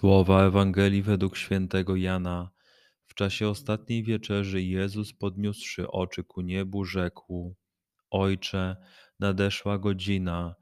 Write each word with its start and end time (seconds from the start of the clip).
Słowa 0.00 0.46
Ewangelii 0.46 1.02
według 1.02 1.36
świętego 1.36 1.96
Jana. 1.96 2.50
W 3.06 3.14
czasie 3.14 3.48
ostatniej 3.48 4.02
wieczerzy 4.02 4.62
Jezus 4.62 5.12
podniósłszy 5.12 5.90
oczy 5.90 6.24
ku 6.24 6.40
niebu 6.40 6.84
rzekł: 6.84 7.56
Ojcze, 8.10 8.76
nadeszła 9.18 9.78
godzina. 9.78 10.54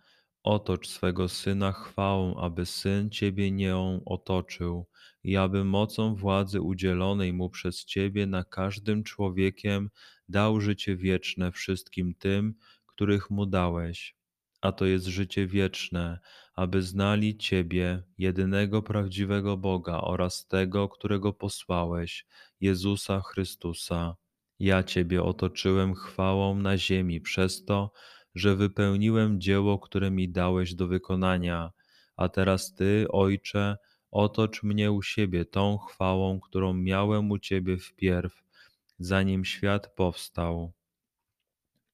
Otocz 0.43 0.89
swego 0.89 1.29
syna 1.29 1.73
chwałą, 1.73 2.37
aby 2.37 2.67
syn 2.67 3.11
ciebie 3.11 3.51
nią 3.51 4.01
otoczył, 4.07 4.87
i 5.23 5.37
aby 5.37 5.65
mocą 5.65 6.15
władzy 6.15 6.61
udzielonej 6.61 7.33
mu 7.33 7.51
przez 7.51 7.85
ciebie 7.85 8.27
na 8.27 8.45
każdym 8.45 9.05
człowiekiem 9.05 9.91
dał 10.29 10.61
życie 10.61 10.97
wieczne 10.97 11.53
wszystkim 11.53 12.15
tym, 12.15 12.55
których 12.87 13.31
mu 13.31 13.47
dałeś. 13.47 14.17
A 14.61 14.73
to 14.73 14.87
jest 14.87 15.07
życie 15.07 15.47
wieczne, 15.47 16.19
aby 16.59 16.83
znali 16.83 17.37
Ciebie, 17.37 18.03
jedynego 18.19 18.83
prawdziwego 18.83 19.57
Boga 19.57 20.01
oraz 20.01 20.47
tego, 20.47 20.89
którego 20.89 21.33
posłałeś, 21.33 22.27
Jezusa 22.61 23.21
Chrystusa. 23.21 24.17
Ja 24.59 24.83
Ciebie 24.83 25.23
otoczyłem 25.23 25.95
chwałą 25.95 26.55
na 26.55 26.79
ziemi 26.79 27.21
przez 27.21 27.65
to, 27.65 27.93
że 28.35 28.57
wypełniłem 28.57 29.41
dzieło, 29.41 29.79
które 29.79 30.11
mi 30.11 30.29
dałeś 30.29 30.75
do 30.75 30.87
wykonania, 30.87 31.71
a 32.17 32.29
teraz 32.29 32.75
Ty, 32.75 33.07
Ojcze, 33.09 33.77
otocz 34.11 34.63
mnie 34.63 34.93
u 34.93 35.03
siebie 35.03 35.45
tą 35.45 35.79
chwałą, 35.79 36.41
którą 36.41 36.75
miałem 36.75 37.31
u 37.31 37.39
Ciebie 37.39 37.77
wpierw, 37.77 38.43
zanim 38.99 39.45
świat 39.45 39.95
powstał. 39.95 40.73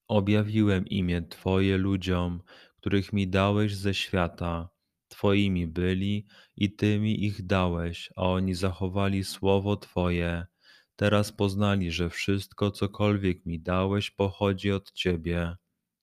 Objawiłem 0.08 0.86
imię 0.86 1.22
Twoje 1.22 1.78
ludziom, 1.78 2.42
których 2.84 3.12
mi 3.12 3.28
dałeś 3.28 3.76
ze 3.76 3.94
świata. 3.94 4.68
Twoimi 5.08 5.66
byli 5.66 6.26
i 6.56 6.76
Tymi 6.76 7.24
ich 7.24 7.46
dałeś, 7.46 8.10
a 8.16 8.22
oni 8.22 8.54
zachowali 8.54 9.24
słowo 9.24 9.76
Twoje. 9.76 10.46
Teraz 10.96 11.32
poznali, 11.32 11.92
że 11.92 12.10
wszystko, 12.10 12.70
cokolwiek 12.70 13.46
mi 13.46 13.60
dałeś, 13.60 14.10
pochodzi 14.10 14.72
od 14.72 14.92
Ciebie. 14.92 15.56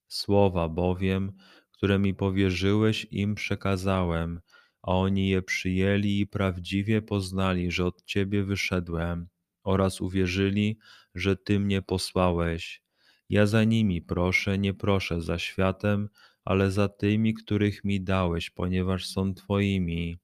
Słowa 0.08 0.70
bowiem, 0.70 1.32
które 1.72 2.00
mi 2.00 2.14
powierzyłeś, 2.14 3.08
im 3.12 3.36
przekazałem, 3.36 4.42
a 4.82 4.92
oni 4.92 5.30
je 5.30 5.42
przyjęli 5.42 6.20
i 6.20 6.28
prawdziwie 6.28 7.02
poznali, 7.02 7.72
że 7.72 7.86
od 7.86 8.04
Ciebie 8.06 8.44
wyszedłem, 8.44 9.28
oraz 9.64 10.02
uwierzyli, 10.02 10.78
że 11.16 11.36
Ty 11.36 11.60
mnie 11.60 11.82
posłałeś. 11.82 12.82
Ja 13.30 13.46
za 13.46 13.64
nimi 13.64 14.02
proszę, 14.02 14.58
nie 14.58 14.74
proszę 14.74 15.22
za 15.22 15.40
światem, 15.40 16.10
ale 16.46 16.72
za 16.72 16.90
tymi, 16.90 17.34
których 17.34 17.84
mi 17.84 18.02
dałeś, 18.02 18.50
ponieważ 18.50 19.08
są 19.08 19.34
Twoimi. 19.34 20.18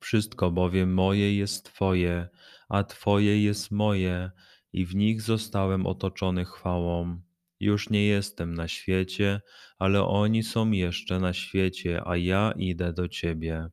Wszystko 0.00 0.50
bowiem 0.50 0.94
moje 0.94 1.36
jest 1.36 1.64
Twoje, 1.64 2.28
a 2.68 2.84
Twoje 2.84 3.42
jest 3.42 3.70
moje, 3.70 4.30
i 4.72 4.86
w 4.86 4.94
nich 4.94 5.22
zostałem 5.22 5.86
otoczony 5.86 6.44
chwałą. 6.44 7.20
Już 7.60 7.90
nie 7.90 8.06
jestem 8.06 8.54
na 8.54 8.68
świecie, 8.68 9.40
ale 9.78 10.04
oni 10.04 10.42
są 10.42 10.70
jeszcze 10.70 11.20
na 11.20 11.32
świecie, 11.32 12.02
a 12.06 12.16
ja 12.16 12.52
idę 12.56 12.92
do 12.92 13.08
Ciebie. 13.08 13.66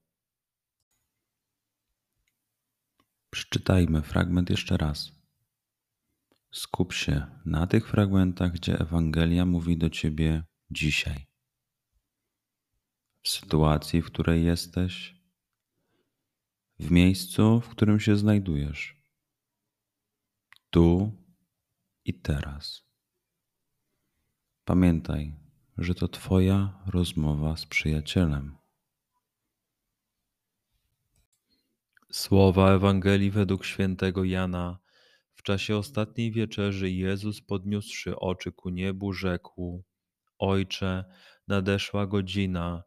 Przeczytajmy 3.29 4.01
fragment 4.01 4.49
jeszcze 4.49 4.77
raz. 4.77 5.11
Skup 6.51 6.93
się 6.93 7.25
na 7.45 7.67
tych 7.67 7.89
fragmentach, 7.89 8.51
gdzie 8.51 8.79
Ewangelia 8.79 9.45
mówi 9.45 9.77
do 9.77 9.89
Ciebie 9.89 10.43
dzisiaj. 10.71 11.27
W 13.23 13.29
sytuacji, 13.29 14.01
w 14.01 14.05
której 14.05 14.45
jesteś, 14.45 15.15
w 16.79 16.91
miejscu, 16.91 17.61
w 17.61 17.69
którym 17.69 17.99
się 17.99 18.15
znajdujesz, 18.15 19.03
tu 20.69 21.11
i 22.05 22.13
teraz. 22.13 22.83
Pamiętaj, 24.65 25.35
że 25.77 25.95
to 25.95 26.07
Twoja 26.07 26.83
rozmowa 26.85 27.57
z 27.57 27.65
przyjacielem. 27.65 28.57
Słowa 32.11 32.71
Ewangelii 32.71 33.31
według 33.31 33.65
świętego 33.65 34.23
Jana. 34.23 34.79
W 35.33 35.43
czasie 35.43 35.77
ostatniej 35.77 36.31
wieczerzy 36.31 36.91
Jezus 36.91 37.41
podniósłszy 37.41 38.19
oczy 38.19 38.51
ku 38.51 38.69
niebu 38.69 39.13
rzekł: 39.13 39.83
Ojcze, 40.39 41.05
nadeszła 41.47 42.07
godzina 42.07 42.83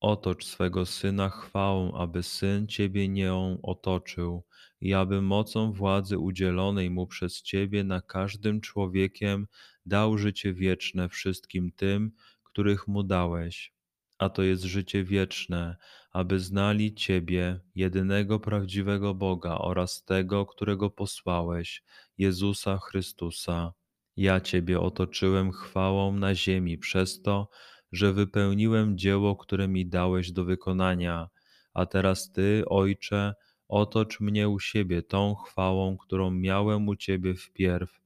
Otocz 0.00 0.44
swego 0.44 0.86
Syna 0.86 1.28
chwałą, 1.28 1.92
aby 1.92 2.22
Syn 2.22 2.66
Ciebie 2.66 3.08
nią 3.08 3.58
otoczył 3.62 4.44
i 4.80 4.94
aby 4.94 5.22
mocą 5.22 5.72
władzy 5.72 6.18
udzielonej 6.18 6.90
Mu 6.90 7.06
przez 7.06 7.42
Ciebie 7.42 7.84
na 7.84 8.00
każdym 8.00 8.60
człowiekiem 8.60 9.46
dał 9.86 10.18
życie 10.18 10.52
wieczne 10.52 11.08
wszystkim 11.08 11.72
tym, 11.72 12.12
których 12.42 12.88
Mu 12.88 13.02
dałeś. 13.02 13.72
A 14.18 14.28
to 14.28 14.42
jest 14.42 14.62
życie 14.62 15.04
wieczne, 15.04 15.76
aby 16.12 16.40
znali 16.40 16.94
Ciebie, 16.94 17.60
jedynego 17.74 18.40
prawdziwego 18.40 19.14
Boga 19.14 19.58
oraz 19.58 20.04
tego, 20.04 20.46
którego 20.46 20.90
posłałeś, 20.90 21.82
Jezusa 22.18 22.78
Chrystusa. 22.78 23.72
Ja 24.16 24.40
Ciebie 24.40 24.80
otoczyłem 24.80 25.52
chwałą 25.52 26.12
na 26.12 26.34
ziemi 26.34 26.78
przez 26.78 27.22
to, 27.22 27.48
że 27.92 28.12
wypełniłem 28.12 28.98
dzieło, 28.98 29.36
które 29.36 29.68
mi 29.68 29.86
dałeś 29.86 30.32
do 30.32 30.44
wykonania, 30.44 31.28
a 31.74 31.86
teraz 31.86 32.32
Ty, 32.32 32.62
Ojcze, 32.66 33.34
otocz 33.68 34.20
mnie 34.20 34.48
u 34.48 34.58
siebie 34.58 35.02
tą 35.02 35.34
chwałą, 35.34 35.96
którą 35.96 36.30
miałem 36.30 36.88
u 36.88 36.96
Ciebie 36.96 37.34
wpierw, 37.34 38.00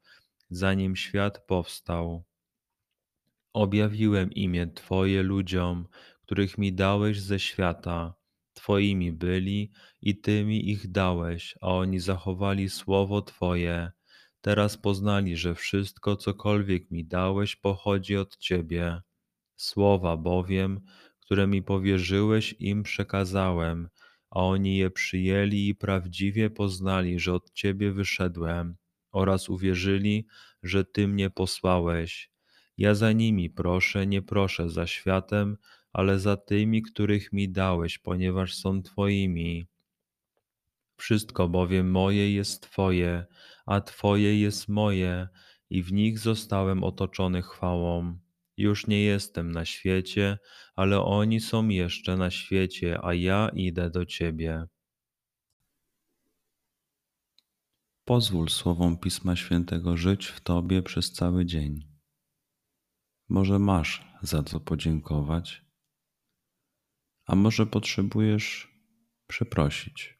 zanim 0.50 0.96
świat 0.96 1.46
powstał. 1.46 2.24
Objawiłem 3.52 4.32
imię 4.32 4.66
Twoje 4.66 5.22
ludziom, 5.22 5.88
których 6.22 6.58
mi 6.58 6.72
dałeś 6.72 7.20
ze 7.20 7.38
świata. 7.38 8.14
Twoimi 8.52 9.12
byli 9.12 9.72
i 10.02 10.20
Tymi 10.20 10.70
ich 10.70 10.90
dałeś, 10.90 11.54
a 11.60 11.68
oni 11.68 12.00
zachowali 12.00 12.68
słowo 12.68 13.22
Twoje. 13.22 13.90
Teraz 14.40 14.76
poznali, 14.76 15.36
że 15.36 15.54
wszystko, 15.54 16.16
cokolwiek 16.16 16.90
mi 16.90 17.04
dałeś, 17.04 17.56
pochodzi 17.56 18.16
od 18.16 18.36
Ciebie. 18.36 19.00
Słowa 19.56 20.16
bowiem, 20.16 20.80
które 21.20 21.46
mi 21.46 21.62
powierzyłeś, 21.62 22.54
im 22.58 22.82
przekazałem, 22.82 23.88
a 24.30 24.40
oni 24.40 24.76
je 24.76 24.90
przyjęli 24.90 25.68
i 25.68 25.74
prawdziwie 25.74 26.50
poznali, 26.50 27.20
że 27.20 27.34
od 27.34 27.52
Ciebie 27.52 27.92
wyszedłem, 27.92 28.76
oraz 29.12 29.48
uwierzyli, 29.48 30.26
że 30.62 30.84
Ty 30.84 31.08
mnie 31.08 31.30
posłałeś. 31.30 32.30
Ja 32.78 32.94
za 32.94 33.12
nimi 33.12 33.50
proszę, 33.50 34.06
nie 34.06 34.22
proszę 34.22 34.70
za 34.70 34.86
światem, 34.86 35.56
ale 35.92 36.18
za 36.18 36.36
tymi, 36.36 36.82
których 36.82 37.32
mi 37.32 37.48
dałeś, 37.48 37.98
ponieważ 37.98 38.54
są 38.54 38.82
Twoimi. 38.82 39.66
Wszystko 41.00 41.48
bowiem 41.48 41.90
moje 41.90 42.34
jest 42.34 42.62
Twoje, 42.62 43.26
a 43.66 43.80
Twoje 43.80 44.40
jest 44.40 44.68
moje, 44.68 45.28
i 45.70 45.82
w 45.82 45.92
nich 45.92 46.18
zostałem 46.18 46.84
otoczony 46.84 47.42
chwałą. 47.42 48.18
Już 48.56 48.86
nie 48.86 49.02
jestem 49.02 49.52
na 49.52 49.64
świecie, 49.64 50.38
ale 50.76 51.02
oni 51.02 51.40
są 51.40 51.68
jeszcze 51.68 52.16
na 52.16 52.30
świecie, 52.30 52.98
a 53.02 53.14
ja 53.14 53.50
idę 53.54 53.90
do 53.90 54.06
Ciebie. 54.06 54.64
Pozwól 58.04 58.48
słowom 58.48 58.98
Pisma 58.98 59.36
Świętego 59.36 59.96
żyć 59.96 60.26
w 60.26 60.40
Tobie 60.40 60.82
przez 60.82 61.12
cały 61.12 61.46
dzień. 61.46 61.80
Może 63.28 63.58
masz 63.58 64.04
za 64.22 64.42
co 64.42 64.60
podziękować, 64.60 65.64
a 67.26 67.34
może 67.34 67.66
potrzebujesz 67.66 68.74
przeprosić. 69.26 70.19